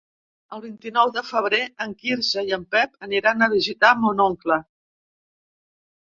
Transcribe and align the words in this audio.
El 0.55 0.61
vint-i-nou 0.61 1.09
de 1.17 1.21
febrer 1.25 1.59
en 1.85 1.91
Quirze 1.99 2.43
i 2.47 2.55
en 2.57 2.63
Pep 2.75 2.97
aniran 3.09 3.43
a 3.47 3.51
visitar 3.51 3.91
mon 4.05 4.23
oncle. 4.25 4.57